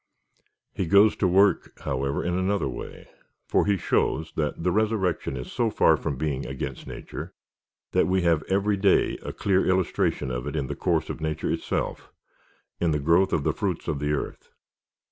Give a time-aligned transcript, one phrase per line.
[0.73, 3.07] He goes to work, however, in another way.
[3.47, 7.35] For he shows, that the resurrection is so far from being against nature,
[7.91, 11.51] that we have every day a clear illustration of it in the course of nature
[11.51, 12.11] itself—
[12.81, 14.49] in the growth of the fruits of the earth.